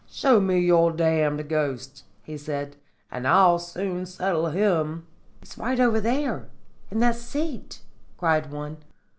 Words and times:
"'Show 0.09 0.39
me 0.41 0.57
your 0.57 0.91
damned 0.91 1.47
ghost,' 1.47 2.05
he 2.23 2.35
said, 2.35 2.75
'and 3.11 3.27
I'll 3.27 3.59
soon 3.59 4.07
settle 4.07 4.47
him.' 4.47 5.05
"'He's 5.41 5.59
over 5.59 6.01
there 6.01 6.49
in 6.89 6.99
that 7.01 7.17
seat,' 7.17 7.81
cried 8.17 8.49
one. 8.51 8.77